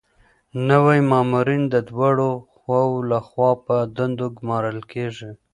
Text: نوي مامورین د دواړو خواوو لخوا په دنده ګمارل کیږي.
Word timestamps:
نوي 0.69 0.99
مامورین 1.09 1.63
د 1.69 1.75
دواړو 1.89 2.29
خواوو 2.55 3.05
لخوا 3.11 3.51
په 3.65 3.75
دنده 3.97 4.27
ګمارل 4.37 4.79
کیږي. 4.91 5.29